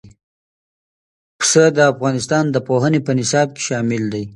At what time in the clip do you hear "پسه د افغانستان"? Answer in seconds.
1.39-2.43